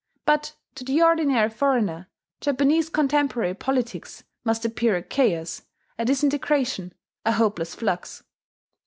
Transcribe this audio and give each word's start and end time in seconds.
But 0.25 0.55
to 0.73 0.83
the 0.83 1.03
ordinary 1.03 1.51
foreigner, 1.51 2.07
Japanese 2.39 2.89
contemporary 2.89 3.53
politics 3.53 4.23
must 4.43 4.65
appear 4.65 4.95
a 4.95 5.03
chaos, 5.03 5.61
a 5.99 6.05
disintegration, 6.05 6.93
a 7.23 7.33
hopeless 7.33 7.75
flux. 7.75 8.23